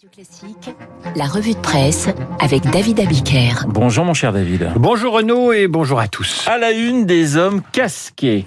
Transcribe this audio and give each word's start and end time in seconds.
Radio 0.00 0.24
Classique, 0.24 0.74
la 1.14 1.26
revue 1.26 1.52
de 1.52 1.58
presse 1.58 2.08
avec 2.38 2.62
David 2.70 3.00
Abiker. 3.00 3.66
Bonjour 3.66 4.02
mon 4.02 4.14
cher 4.14 4.32
David. 4.32 4.70
Bonjour 4.76 5.12
Renaud 5.12 5.52
et 5.52 5.68
bonjour 5.68 6.00
à 6.00 6.08
tous. 6.08 6.48
À 6.48 6.56
la 6.56 6.70
une 6.70 7.04
des 7.04 7.36
hommes 7.36 7.60
casqués. 7.70 8.46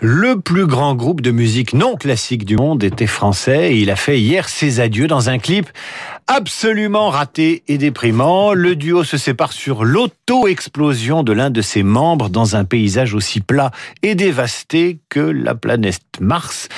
Le 0.00 0.38
plus 0.38 0.66
grand 0.66 0.94
groupe 0.94 1.20
de 1.20 1.32
musique 1.32 1.72
non 1.72 1.96
classique 1.96 2.44
du 2.44 2.56
monde 2.56 2.84
était 2.84 3.08
français 3.08 3.72
et 3.72 3.78
il 3.78 3.90
a 3.90 3.96
fait 3.96 4.20
hier 4.20 4.48
ses 4.48 4.78
adieux 4.78 5.08
dans 5.08 5.30
un 5.30 5.38
clip 5.38 5.68
absolument 6.26 7.08
raté 7.10 7.62
et 7.68 7.78
déprimant. 7.78 8.52
Le 8.52 8.76
duo 8.76 9.02
se 9.02 9.16
sépare 9.16 9.52
sur 9.52 9.84
l'auto-explosion 9.84 11.22
de 11.22 11.32
l'un 11.32 11.50
de 11.50 11.62
ses 11.62 11.82
membres 11.82 12.28
dans 12.28 12.54
un 12.54 12.64
paysage 12.64 13.14
aussi 13.14 13.40
plat 13.40 13.70
et 14.02 14.14
dévasté 14.14 14.98
que 15.08 15.20
la 15.20 15.54
planète 15.54 16.02
Mars. 16.20 16.68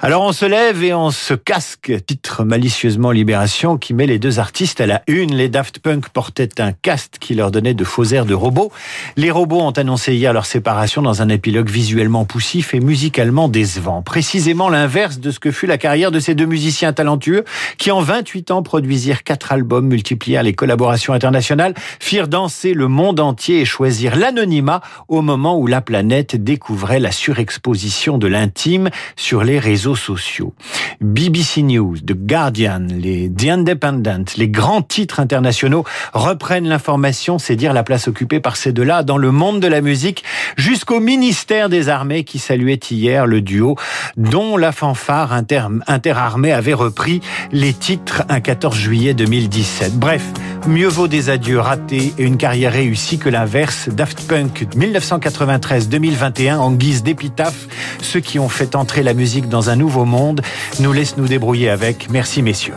Alors 0.00 0.22
on 0.22 0.30
se 0.30 0.46
lève 0.46 0.84
et 0.84 0.94
on 0.94 1.10
se 1.10 1.34
casque, 1.34 1.92
titre 2.06 2.44
malicieusement 2.44 3.10
Libération 3.10 3.76
qui 3.76 3.94
met 3.94 4.06
les 4.06 4.20
deux 4.20 4.38
artistes 4.38 4.80
à 4.80 4.86
la 4.86 5.02
une. 5.08 5.34
Les 5.34 5.48
Daft 5.48 5.80
Punk 5.80 6.10
portaient 6.10 6.60
un 6.60 6.70
casque 6.70 7.16
qui 7.18 7.34
leur 7.34 7.50
donnait 7.50 7.74
de 7.74 7.82
faux 7.82 8.04
airs 8.04 8.24
de 8.24 8.32
robots. 8.32 8.70
Les 9.16 9.32
robots 9.32 9.60
ont 9.60 9.72
annoncé 9.72 10.14
hier 10.14 10.32
leur 10.32 10.46
séparation 10.46 11.02
dans 11.02 11.20
un 11.20 11.28
épilogue 11.28 11.68
visuellement 11.68 12.24
poussif 12.24 12.74
et 12.74 12.80
musicalement 12.80 13.48
décevant. 13.48 14.02
Précisément 14.02 14.68
l'inverse 14.68 15.18
de 15.18 15.32
ce 15.32 15.40
que 15.40 15.50
fut 15.50 15.66
la 15.66 15.78
carrière 15.78 16.12
de 16.12 16.20
ces 16.20 16.36
deux 16.36 16.46
musiciens 16.46 16.92
talentueux 16.92 17.44
qui 17.76 17.90
en 17.90 18.00
28 18.00 18.52
ans 18.52 18.62
produisirent 18.62 19.24
quatre 19.24 19.50
albums, 19.50 19.88
multiplièrent 19.88 20.44
les 20.44 20.54
collaborations 20.54 21.12
internationales, 21.12 21.74
firent 21.98 22.28
danser 22.28 22.72
le 22.72 22.86
monde 22.86 23.18
entier 23.18 23.62
et 23.62 23.64
choisirent 23.64 24.14
l'anonymat 24.14 24.80
au 25.08 25.22
moment 25.22 25.58
où 25.58 25.66
la 25.66 25.80
planète 25.80 26.36
découvrait 26.36 27.00
la 27.00 27.10
surexposition 27.10 28.16
de 28.16 28.28
l'intime 28.28 28.90
sur 29.16 29.42
les 29.42 29.58
réseaux 29.58 29.87
sociaux. 29.94 30.54
BBC 31.00 31.62
News, 31.62 31.96
The 31.98 32.12
Guardian, 32.12 32.86
les 32.90 33.30
The 33.30 33.48
Independent, 33.48 34.24
les 34.36 34.48
grands 34.48 34.82
titres 34.82 35.20
internationaux 35.20 35.84
reprennent 36.12 36.68
l'information, 36.68 37.38
c'est 37.38 37.56
dire 37.56 37.72
la 37.72 37.82
place 37.82 38.08
occupée 38.08 38.40
par 38.40 38.56
ces 38.56 38.72
deux-là 38.72 39.02
dans 39.02 39.18
le 39.18 39.30
monde 39.30 39.60
de 39.60 39.68
la 39.68 39.80
musique, 39.80 40.24
jusqu'au 40.56 41.00
ministère 41.00 41.68
des 41.68 41.88
Armées 41.88 42.24
qui 42.24 42.38
saluait 42.38 42.80
hier 42.90 43.26
le 43.26 43.40
duo 43.40 43.76
dont 44.16 44.56
la 44.56 44.72
fanfare 44.72 45.32
inter 45.32 45.66
interarmée 45.86 46.52
avait 46.52 46.74
repris 46.74 47.20
les 47.52 47.72
titres 47.72 48.24
un 48.28 48.40
14 48.40 48.76
juillet 48.76 49.14
2017. 49.14 49.98
Bref, 49.98 50.22
mieux 50.68 50.86
vaut 50.88 51.08
des 51.08 51.30
adieux 51.30 51.58
ratés 51.58 52.12
et 52.18 52.22
une 52.22 52.36
carrière 52.36 52.72
réussie 52.72 53.18
que 53.18 53.28
l'inverse. 53.28 53.88
Daft 53.88 54.26
Punk 54.28 54.68
1993-2021 54.76 56.56
en 56.56 56.72
guise 56.72 57.02
d'épitaphe, 57.02 57.66
ceux 58.00 58.20
qui 58.20 58.38
ont 58.38 58.48
fait 58.48 58.76
entrer 58.76 59.02
la 59.02 59.14
musique 59.14 59.48
dans 59.48 59.70
un 59.70 59.76
nouveau 59.76 60.04
monde 60.04 60.42
nous 60.80 60.92
laisse 60.92 61.16
nous 61.16 61.26
débrouiller 61.26 61.70
avec. 61.70 62.08
Merci 62.10 62.42
messieurs. 62.42 62.74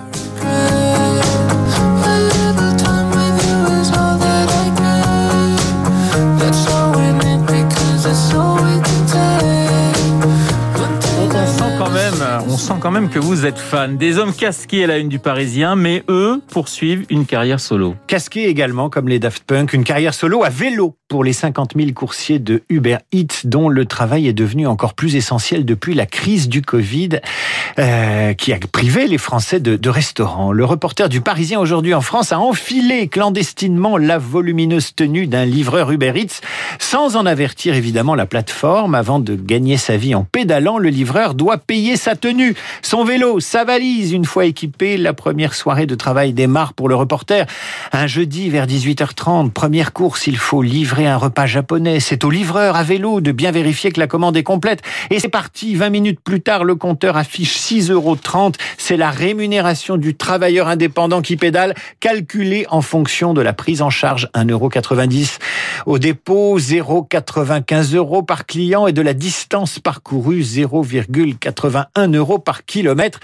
Que 13.09 13.19
vous 13.19 13.45
êtes 13.45 13.57
fan. 13.57 13.97
Des 13.97 14.17
hommes 14.17 14.33
casqués 14.33 14.83
à 14.83 14.87
la 14.87 14.97
une 14.97 15.09
du 15.09 15.17
Parisien, 15.17 15.75
mais 15.75 16.03
eux 16.09 16.41
poursuivent 16.51 17.05
une 17.09 17.25
carrière 17.25 17.59
solo. 17.59 17.95
Casqués 18.07 18.47
également, 18.47 18.89
comme 18.89 19.07
les 19.07 19.17
Daft 19.17 19.43
Punk, 19.43 19.73
une 19.73 19.83
carrière 19.83 20.13
solo 20.13 20.43
à 20.43 20.49
vélo 20.49 20.95
pour 21.07 21.23
les 21.23 21.33
50 21.33 21.73
000 21.75 21.91
coursiers 21.91 22.39
de 22.39 22.63
Uber 22.69 22.97
Eats, 23.11 23.45
dont 23.45 23.69
le 23.69 23.85
travail 23.85 24.27
est 24.27 24.33
devenu 24.33 24.67
encore 24.67 24.93
plus 24.93 25.15
essentiel 25.15 25.65
depuis 25.65 25.93
la 25.93 26.05
crise 26.05 26.47
du 26.47 26.61
Covid, 26.61 27.19
euh, 27.79 28.33
qui 28.33 28.53
a 28.53 28.59
privé 28.71 29.07
les 29.07 29.17
Français 29.17 29.59
de, 29.59 29.75
de 29.75 29.89
restaurants. 29.89 30.51
Le 30.51 30.63
reporter 30.63 31.09
du 31.09 31.21
Parisien 31.21 31.59
aujourd'hui 31.59 31.93
en 31.93 32.01
France 32.01 32.31
a 32.31 32.39
enfilé 32.39 33.07
clandestinement 33.07 33.97
la 33.97 34.17
volumineuse 34.17 34.95
tenue 34.95 35.27
d'un 35.27 35.45
livreur 35.45 35.91
Uber 35.91 36.13
Eats, 36.15 36.41
sans 36.79 37.15
en 37.15 37.25
avertir 37.25 37.73
évidemment 37.73 38.15
la 38.15 38.25
plateforme. 38.25 38.95
Avant 38.95 39.19
de 39.19 39.35
gagner 39.35 39.77
sa 39.77 39.97
vie 39.97 40.15
en 40.15 40.23
pédalant, 40.23 40.77
le 40.77 40.89
livreur 40.89 41.33
doit 41.33 41.57
payer 41.57 41.97
sa 41.97 42.15
tenue, 42.15 42.55
son 42.91 43.05
vélo, 43.05 43.39
sa 43.39 43.63
valise. 43.63 44.11
Une 44.11 44.25
fois 44.25 44.43
équipé, 44.43 44.97
la 44.97 45.13
première 45.13 45.53
soirée 45.53 45.85
de 45.85 45.95
travail 45.95 46.33
démarre 46.33 46.73
pour 46.73 46.89
le 46.89 46.95
reporter. 46.95 47.45
Un 47.93 48.05
jeudi 48.05 48.49
vers 48.49 48.67
18h30, 48.67 49.51
première 49.51 49.93
course, 49.93 50.27
il 50.27 50.35
faut 50.35 50.61
livrer 50.61 51.07
un 51.07 51.15
repas 51.15 51.45
japonais. 51.45 52.01
C'est 52.01 52.25
au 52.25 52.29
livreur 52.29 52.75
à 52.75 52.83
vélo 52.83 53.21
de 53.21 53.31
bien 53.31 53.51
vérifier 53.51 53.93
que 53.93 53.99
la 54.01 54.07
commande 54.07 54.35
est 54.35 54.43
complète. 54.43 54.81
Et 55.09 55.21
c'est 55.21 55.29
parti. 55.29 55.73
20 55.73 55.89
minutes 55.89 56.19
plus 56.21 56.41
tard, 56.41 56.65
le 56.65 56.75
compteur 56.75 57.15
affiche 57.15 57.55
6,30 57.59 57.91
euros. 57.93 58.17
C'est 58.77 58.97
la 58.97 59.09
rémunération 59.09 59.95
du 59.95 60.13
travailleur 60.13 60.67
indépendant 60.67 61.21
qui 61.21 61.37
pédale, 61.37 61.75
calculée 62.01 62.65
en 62.71 62.81
fonction 62.81 63.33
de 63.33 63.39
la 63.39 63.53
prise 63.53 63.81
en 63.81 63.89
charge 63.89 64.27
1,90 64.35 64.51
euros. 64.51 64.69
Au 65.85 65.97
dépôt, 65.97 66.59
0,95 66.59 67.95
euros 67.95 68.21
par 68.21 68.45
client 68.45 68.85
et 68.85 68.91
de 68.91 69.01
la 69.01 69.13
distance 69.13 69.79
parcourue, 69.79 70.41
0,81 70.41 72.17
euros 72.17 72.37
par 72.37 72.65
kilomètre. 72.81 73.19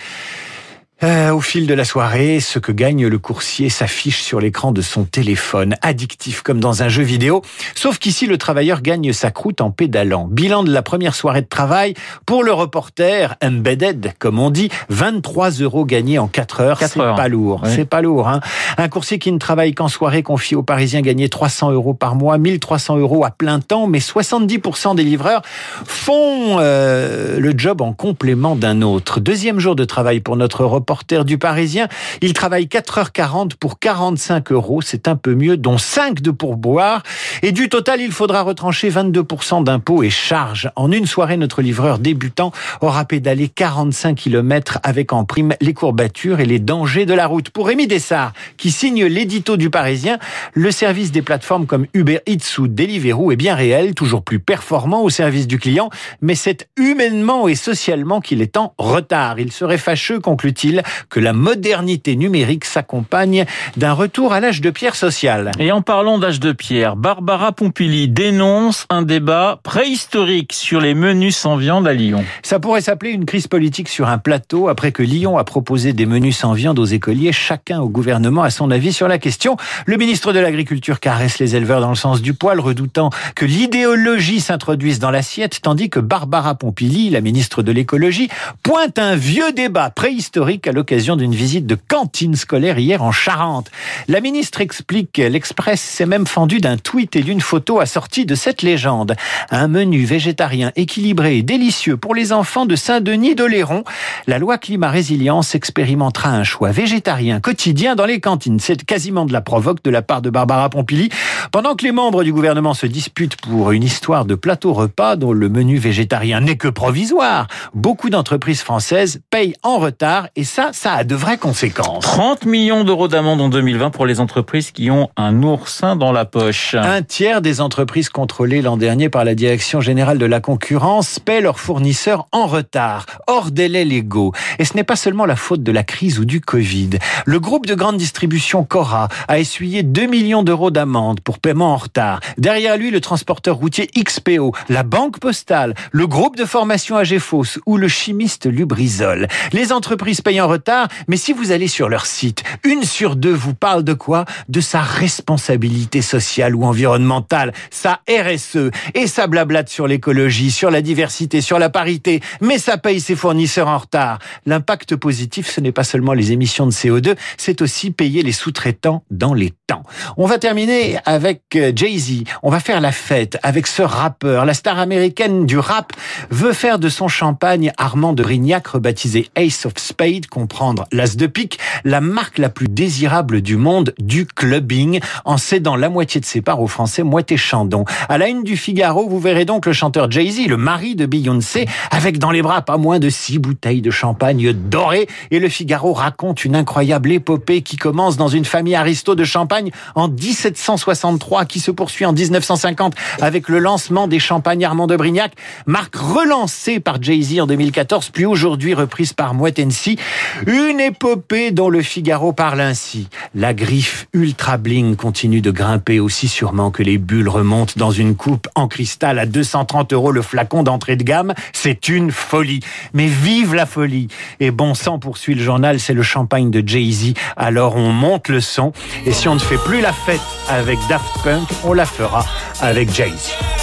Euh, 1.03 1.31
au 1.31 1.41
fil 1.41 1.67
de 1.67 1.75
la 1.75 1.85
soirée, 1.85 2.39
ce 2.39 2.57
que 2.57 2.71
gagne 2.71 3.05
le 3.05 3.19
coursier 3.19 3.69
s'affiche 3.69 4.19
sur 4.19 4.39
l'écran 4.39 4.71
de 4.71 4.81
son 4.81 5.03
téléphone, 5.03 5.75
addictif 5.83 6.41
comme 6.41 6.59
dans 6.59 6.81
un 6.81 6.89
jeu 6.89 7.03
vidéo. 7.03 7.43
Sauf 7.75 7.99
qu'ici, 7.99 8.25
le 8.25 8.39
travailleur 8.39 8.81
gagne 8.81 9.13
sa 9.13 9.29
croûte 9.29 9.61
en 9.61 9.69
pédalant. 9.69 10.27
Bilan 10.27 10.63
de 10.63 10.71
la 10.71 10.81
première 10.81 11.13
soirée 11.13 11.43
de 11.43 11.47
travail 11.47 11.93
pour 12.25 12.43
le 12.43 12.51
reporter 12.51 13.35
embedded, 13.43 14.13
comme 14.17 14.39
on 14.39 14.49
dit, 14.49 14.69
23 14.89 15.51
euros 15.61 15.85
gagnés 15.85 16.17
en 16.17 16.27
4 16.27 16.61
heures. 16.61 16.79
C'est 16.79 16.95
pas 16.95 17.27
lourd. 17.27 17.61
Oui. 17.63 17.69
C'est 17.75 17.85
pas 17.85 18.01
lourd. 18.01 18.27
Hein. 18.27 18.39
Un 18.79 18.89
coursier 18.89 19.19
qui 19.19 19.31
ne 19.31 19.37
travaille 19.37 19.75
qu'en 19.75 19.89
soirée 19.89 20.23
confie 20.23 20.55
aux 20.55 20.63
Parisiens 20.63 21.01
gagner 21.01 21.29
300 21.29 21.73
euros 21.73 21.93
par 21.93 22.15
mois, 22.15 22.39
1300 22.39 22.97
euros 22.97 23.23
à 23.23 23.29
plein 23.29 23.59
temps, 23.59 23.85
mais 23.85 23.99
70% 23.99 24.95
des 24.95 25.03
livreurs 25.03 25.43
font 25.85 26.57
euh, 26.59 27.39
le 27.39 27.53
job 27.55 27.81
en 27.81 27.93
complément 27.93 28.55
d'un 28.55 28.81
autre. 28.81 29.19
Deuxième 29.19 29.59
jour 29.59 29.75
de 29.75 29.85
travail 29.85 30.21
pour 30.21 30.35
notre 30.37 30.65
reporter 30.65 30.86
reporter 30.87 31.25
du 31.25 31.37
Parisien. 31.37 31.89
Il 32.21 32.31
travaille 32.31 32.67
4h40 32.67 33.57
pour 33.59 33.77
45 33.77 34.53
euros. 34.53 34.81
C'est 34.81 35.09
un 35.09 35.17
peu 35.17 35.35
mieux, 35.35 35.57
dont 35.57 35.77
5 35.77 36.21
de 36.21 36.31
pourboire. 36.31 37.03
Et 37.43 37.51
du 37.51 37.67
total, 37.67 37.99
il 37.99 38.13
faudra 38.13 38.41
retrancher 38.41 38.89
22% 38.89 39.65
d'impôts 39.65 40.01
et 40.03 40.09
charges. 40.09 40.71
En 40.77 40.89
une 40.89 41.05
soirée, 41.05 41.35
notre 41.35 41.61
livreur 41.61 41.99
débutant 41.99 42.53
aura 42.79 43.03
pédalé 43.03 43.49
45 43.49 44.15
km 44.15 44.79
avec 44.81 45.11
en 45.11 45.25
prime 45.25 45.55
les 45.59 45.73
courbatures 45.73 46.39
et 46.39 46.45
les 46.45 46.59
dangers 46.59 47.05
de 47.05 47.13
la 47.13 47.27
route. 47.27 47.49
Pour 47.49 47.67
Rémi 47.67 47.87
Dessart, 47.87 48.31
qui 48.55 48.71
signe 48.71 49.03
l'édito 49.07 49.57
du 49.57 49.69
Parisien, 49.69 50.19
le 50.53 50.71
service 50.71 51.11
des 51.11 51.21
plateformes 51.21 51.65
comme 51.65 51.85
Uber 51.93 52.19
Eats 52.27 52.59
ou 52.59 52.69
Deliveroo 52.69 53.33
est 53.33 53.35
bien 53.35 53.55
réel, 53.55 53.93
toujours 53.93 54.23
plus 54.23 54.39
performant 54.39 55.03
au 55.03 55.09
service 55.09 55.47
du 55.47 55.59
client, 55.59 55.89
mais 56.21 56.35
c'est 56.35 56.69
humainement 56.77 57.49
et 57.49 57.55
socialement 57.55 58.21
qu'il 58.21 58.41
est 58.41 58.55
en 58.55 58.73
retard. 58.77 59.37
Il 59.37 59.51
serait 59.51 59.77
fâcheux, 59.77 60.21
conclut-il, 60.21 60.76
que 61.09 61.19
la 61.19 61.33
modernité 61.33 62.15
numérique 62.15 62.65
s'accompagne 62.65 63.45
d'un 63.75 63.93
retour 63.93 64.33
à 64.33 64.39
l'âge 64.39 64.61
de 64.61 64.69
pierre 64.69 64.95
social. 64.95 65.51
Et 65.59 65.71
en 65.71 65.81
parlant 65.81 66.17
d'âge 66.17 66.39
de 66.39 66.51
pierre, 66.51 66.95
Barbara 66.95 67.51
Pompili 67.51 68.07
dénonce 68.07 68.85
un 68.89 69.01
débat 69.01 69.59
préhistorique 69.63 70.53
sur 70.53 70.81
les 70.81 70.93
menus 70.93 71.37
sans 71.37 71.57
viande 71.57 71.87
à 71.87 71.93
Lyon. 71.93 72.23
Ça 72.43 72.59
pourrait 72.59 72.81
s'appeler 72.81 73.11
une 73.11 73.25
crise 73.25 73.47
politique 73.47 73.89
sur 73.89 74.07
un 74.07 74.17
plateau 74.17 74.67
après 74.67 74.91
que 74.91 75.03
Lyon 75.03 75.37
a 75.37 75.43
proposé 75.43 75.93
des 75.93 76.05
menus 76.05 76.37
sans 76.37 76.53
viande 76.53 76.79
aux 76.79 76.85
écoliers. 76.85 77.31
Chacun 77.31 77.79
au 77.79 77.89
gouvernement 77.89 78.43
a 78.43 78.49
son 78.49 78.71
avis 78.71 78.93
sur 78.93 79.07
la 79.07 79.17
question. 79.17 79.57
Le 79.85 79.97
ministre 79.97 80.33
de 80.33 80.39
l'Agriculture 80.39 80.99
caresse 80.99 81.39
les 81.39 81.55
éleveurs 81.55 81.81
dans 81.81 81.89
le 81.89 81.95
sens 81.95 82.21
du 82.21 82.33
poil, 82.33 82.59
redoutant 82.59 83.09
que 83.35 83.45
l'idéologie 83.45 84.39
s'introduise 84.39 84.99
dans 84.99 85.11
l'assiette, 85.11 85.61
tandis 85.61 85.89
que 85.89 85.99
Barbara 85.99 86.55
Pompili, 86.55 87.09
la 87.09 87.21
ministre 87.21 87.63
de 87.63 87.71
l'écologie, 87.71 88.29
pointe 88.63 88.99
un 88.99 89.15
vieux 89.15 89.51
débat 89.51 89.89
préhistorique 89.89 90.66
à 90.67 90.71
l'occasion 90.71 91.15
d'une 91.15 91.33
visite 91.33 91.65
de 91.65 91.75
cantine 91.75 92.35
scolaire 92.35 92.79
hier 92.79 93.03
en 93.03 93.11
Charente. 93.11 93.71
La 94.07 94.21
ministre 94.21 94.61
explique 94.61 95.17
l'Express 95.17 95.81
s'est 95.81 96.05
même 96.05 96.27
fendu 96.27 96.59
d'un 96.59 96.77
tweet 96.77 97.15
et 97.15 97.21
d'une 97.21 97.41
photo 97.41 97.79
assortie 97.79 98.25
de 98.25 98.35
cette 98.35 98.61
légende. 98.61 99.15
Un 99.49 99.67
menu 99.67 100.05
végétarien 100.05 100.71
équilibré 100.75 101.37
et 101.37 101.43
délicieux 101.43 101.97
pour 101.97 102.15
les 102.15 102.31
enfants 102.33 102.65
de 102.65 102.75
Saint-Denis 102.75 103.35
d'Oléron. 103.35 103.83
La 104.27 104.39
loi 104.39 104.57
climat 104.57 104.89
résilience 104.89 105.55
expérimentera 105.55 106.29
un 106.29 106.43
choix 106.43 106.71
végétarien 106.71 107.39
quotidien 107.39 107.95
dans 107.95 108.05
les 108.05 108.19
cantines. 108.19 108.59
C'est 108.59 108.83
quasiment 108.83 109.25
de 109.25 109.33
la 109.33 109.41
provoque 109.41 109.83
de 109.83 109.89
la 109.89 110.01
part 110.01 110.21
de 110.21 110.29
Barbara 110.29 110.69
Pompili. 110.69 111.09
Pendant 111.51 111.75
que 111.75 111.85
les 111.85 111.91
membres 111.91 112.23
du 112.23 112.33
gouvernement 112.33 112.73
se 112.73 112.85
disputent 112.85 113.37
pour 113.37 113.71
une 113.71 113.83
histoire 113.83 114.25
de 114.25 114.35
plateau 114.35 114.73
repas 114.73 115.15
dont 115.15 115.31
le 115.31 115.49
menu 115.49 115.77
végétarien 115.77 116.41
n'est 116.41 116.57
que 116.57 116.67
provisoire, 116.67 117.47
beaucoup 117.73 118.09
d'entreprises 118.09 118.61
françaises 118.61 119.21
payent 119.29 119.55
en 119.63 119.77
retard 119.77 120.27
et 120.35 120.43
ça, 120.57 120.69
ça 120.73 120.93
a 120.93 121.03
de 121.03 121.13
vraies 121.13 121.37
conséquences. 121.37 122.01
30 122.01 122.47
millions 122.47 122.83
d'euros 122.83 123.07
d'amende 123.07 123.41
en 123.41 123.49
2020 123.49 123.91
pour 123.91 124.07
les 124.07 124.19
entreprises 124.19 124.71
qui 124.71 124.89
ont 124.89 125.11
un 125.15 125.43
oursin 125.43 125.95
dans 125.95 126.11
la 126.11 126.25
poche. 126.25 126.73
Un 126.73 127.03
tiers 127.03 127.43
des 127.43 127.61
entreprises 127.61 128.09
contrôlées 128.09 128.63
l'an 128.63 128.75
dernier 128.75 129.07
par 129.07 129.23
la 129.23 129.35
Direction 129.35 129.81
générale 129.81 130.17
de 130.17 130.25
la 130.25 130.39
concurrence 130.39 131.19
paient 131.19 131.41
leurs 131.41 131.59
fournisseurs 131.59 132.25
en 132.31 132.47
retard, 132.47 133.05
hors 133.27 133.51
délai 133.51 133.85
légaux. 133.85 134.33
Et 134.57 134.65
ce 134.65 134.73
n'est 134.73 134.83
pas 134.83 134.95
seulement 134.95 135.27
la 135.27 135.35
faute 135.35 135.61
de 135.61 135.71
la 135.71 135.83
crise 135.83 136.17
ou 136.17 136.25
du 136.25 136.41
Covid. 136.41 136.89
Le 137.27 137.39
groupe 137.39 137.67
de 137.67 137.75
grande 137.75 137.97
distribution 137.97 138.63
Cora 138.63 139.09
a 139.27 139.37
essuyé 139.37 139.83
2 139.83 140.07
millions 140.07 140.41
d'euros 140.41 140.71
d'amende 140.71 141.21
pour 141.21 141.37
paiement 141.37 141.73
en 141.73 141.77
retard. 141.77 142.19
Derrière 142.39 142.77
lui, 142.77 142.89
le 142.89 142.99
transporteur 142.99 143.57
routier 143.57 143.91
XPO, 143.95 144.55
la 144.69 144.81
banque 144.81 145.19
postale, 145.19 145.75
le 145.91 146.07
groupe 146.07 146.35
de 146.35 146.45
formation 146.45 146.95
AGFOS 146.95 147.59
ou 147.67 147.77
le 147.77 147.87
chimiste 147.87 148.47
Lubrizol. 148.47 149.27
Les 149.53 149.71
entreprises 149.71 150.21
payent 150.21 150.46
en 150.47 150.49
retard, 150.49 150.87
mais 151.09 151.17
si 151.17 151.33
vous 151.33 151.51
allez 151.51 151.67
sur 151.67 151.89
leur 151.89 152.05
site, 152.05 152.43
une 152.63 152.83
sur 152.83 153.17
deux 153.17 153.33
vous 153.33 153.53
parle 153.53 153.83
de 153.83 153.93
quoi? 153.93 154.23
De 154.47 154.61
sa 154.61 154.79
responsabilité 154.81 156.01
sociale 156.01 156.55
ou 156.55 156.63
environnementale, 156.63 157.51
sa 157.69 157.99
RSE, 158.09 158.71
et 158.93 159.07
ça 159.07 159.27
blablate 159.27 159.67
sur 159.67 159.87
l'écologie, 159.87 160.51
sur 160.51 160.71
la 160.71 160.81
diversité, 160.81 161.41
sur 161.41 161.59
la 161.59 161.69
parité, 161.69 162.21
mais 162.39 162.59
ça 162.59 162.77
paye 162.77 163.01
ses 163.01 163.17
fournisseurs 163.17 163.67
en 163.67 163.77
retard. 163.77 164.19
L'impact 164.45 164.95
positif, 164.95 165.49
ce 165.49 165.59
n'est 165.59 165.73
pas 165.73 165.83
seulement 165.83 166.13
les 166.13 166.31
émissions 166.31 166.65
de 166.65 166.71
CO2, 166.71 167.17
c'est 167.35 167.61
aussi 167.61 167.91
payer 167.91 168.23
les 168.23 168.31
sous-traitants 168.31 169.03
dans 169.11 169.33
les 169.33 169.51
temps. 169.67 169.83
On 170.15 170.27
va 170.27 170.37
terminer 170.37 170.97
avec 171.05 171.41
euh, 171.55 171.73
Jay-Z. 171.75 172.23
On 172.41 172.49
va 172.49 172.61
faire 172.61 172.79
la 172.79 172.93
fête 172.93 173.37
avec 173.43 173.67
ce 173.67 173.81
rappeur. 173.81 174.45
La 174.45 174.53
star 174.53 174.79
américaine 174.79 175.45
du 175.45 175.57
rap 175.57 175.91
veut 176.29 176.53
faire 176.53 176.79
de 176.79 176.87
son 176.87 177.09
champagne 177.09 177.73
Armand 177.77 178.13
de 178.13 178.23
Rignac, 178.23 178.67
rebaptisé 178.67 179.29
Ace 179.35 179.65
of 179.65 179.73
Spade, 179.77 180.27
comprendre 180.37 180.85
l'as 180.91 181.17
de 181.17 181.25
pique, 181.25 181.57
la 181.83 181.99
marque 181.99 182.37
la 182.37 182.49
plus 182.49 182.67
désirable 182.67 183.41
du 183.41 183.57
monde 183.57 183.95
du 183.97 184.27
clubbing, 184.27 184.99
en 185.25 185.37
cédant 185.37 185.75
la 185.75 185.89
moitié 185.89 186.21
de 186.21 186.25
ses 186.25 186.41
parts 186.41 186.61
aux 186.61 186.67
Français 186.67 187.01
Moitié 187.01 187.37
Chandon. 187.37 187.85
À 188.07 188.19
la 188.19 188.27
une 188.27 188.43
du 188.43 188.55
Figaro, 188.55 189.09
vous 189.09 189.19
verrez 189.19 189.45
donc 189.45 189.65
le 189.65 189.73
chanteur 189.73 190.11
Jay-Z, 190.11 190.45
le 190.47 190.57
mari 190.57 190.93
de 190.93 191.07
Beyoncé, 191.07 191.65
avec 191.89 192.19
dans 192.19 192.29
les 192.29 192.43
bras 192.43 192.61
pas 192.61 192.77
moins 192.77 192.99
de 192.99 193.09
six 193.09 193.39
bouteilles 193.39 193.81
de 193.81 193.89
champagne 193.89 194.53
dorées. 194.53 195.07
Et 195.31 195.39
le 195.39 195.49
Figaro 195.49 195.91
raconte 195.91 196.45
une 196.45 196.55
incroyable 196.55 197.11
épopée 197.11 197.63
qui 197.63 197.77
commence 197.77 198.15
dans 198.15 198.27
une 198.27 198.45
famille 198.45 198.75
aristo 198.75 199.15
de 199.15 199.23
champagne 199.23 199.71
en 199.95 200.07
1763 200.07 201.45
qui 201.45 201.59
se 201.59 201.71
poursuit 201.71 202.05
en 202.05 202.13
1950 202.13 202.93
avec 203.21 203.49
le 203.49 203.57
lancement 203.57 204.07
des 204.07 204.19
champagnes 204.19 204.65
Armand 204.65 204.85
de 204.85 204.95
Brignac, 204.95 205.31
marque 205.65 205.95
relancée 205.95 206.79
par 206.79 207.01
Jay-Z 207.01 207.39
en 207.39 207.47
2014 207.47 208.11
puis 208.11 208.27
aujourd'hui 208.27 208.75
reprise 208.75 209.13
par 209.13 209.33
Moet 209.33 209.57
Hennessy, 209.57 209.97
une 210.45 210.79
épopée 210.79 211.51
dont 211.51 211.69
le 211.69 211.81
Figaro 211.81 212.33
parle 212.33 212.61
ainsi. 212.61 213.07
La 213.35 213.53
griffe 213.53 214.07
ultra 214.13 214.57
bling 214.57 214.95
continue 214.95 215.41
de 215.41 215.51
grimper 215.51 215.99
aussi 215.99 216.27
sûrement 216.27 216.71
que 216.71 216.83
les 216.83 216.97
bulles 216.97 217.29
remontent 217.29 217.73
dans 217.75 217.91
une 217.91 218.15
coupe 218.15 218.47
en 218.55 218.67
cristal 218.67 219.19
à 219.19 219.25
230 219.25 219.93
euros 219.93 220.11
le 220.11 220.21
flacon 220.21 220.63
d'entrée 220.63 220.95
de 220.95 221.03
gamme. 221.03 221.33
C'est 221.53 221.89
une 221.89 222.11
folie. 222.11 222.59
Mais 222.93 223.07
vive 223.07 223.53
la 223.53 223.65
folie. 223.65 224.07
Et 224.39 224.51
bon 224.51 224.73
sang 224.73 224.99
poursuit 224.99 225.35
le 225.35 225.43
journal, 225.43 225.79
c'est 225.79 225.93
le 225.93 226.03
champagne 226.03 226.51
de 226.51 226.63
Jay-Z. 226.65 227.13
Alors 227.35 227.75
on 227.75 227.91
monte 227.91 228.29
le 228.29 228.41
son. 228.41 228.73
Et 229.05 229.11
si 229.11 229.27
on 229.27 229.35
ne 229.35 229.39
fait 229.39 229.57
plus 229.57 229.81
la 229.81 229.93
fête 229.93 230.21
avec 230.49 230.77
Daft 230.89 231.23
Punk, 231.23 231.47
on 231.63 231.73
la 231.73 231.85
fera 231.85 232.25
avec 232.61 232.93
Jay-Z. 232.93 233.56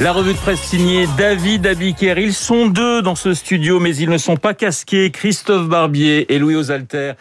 La 0.00 0.12
revue 0.12 0.32
de 0.32 0.38
presse 0.38 0.62
signée 0.62 1.06
David 1.18 1.66
Abiker. 1.66 2.14
Ils 2.16 2.32
sont 2.32 2.68
deux 2.68 3.02
dans 3.02 3.14
ce 3.14 3.34
studio, 3.34 3.80
mais 3.80 3.94
ils 3.94 4.08
ne 4.08 4.16
sont 4.16 4.38
pas 4.38 4.54
casqués. 4.54 5.10
Christophe 5.10 5.68
Barbier 5.68 6.32
et 6.32 6.38
Louis 6.38 6.56
Osalter 6.56 7.12